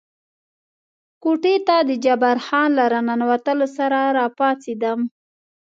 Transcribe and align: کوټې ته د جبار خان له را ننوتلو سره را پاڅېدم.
کوټې 1.23 1.55
ته 1.67 1.75
د 1.89 1.91
جبار 2.05 2.37
خان 2.45 2.69
له 2.77 2.85
را 2.93 3.01
ننوتلو 3.07 3.67
سره 3.77 3.99
را 4.17 4.25
پاڅېدم. 4.37 4.99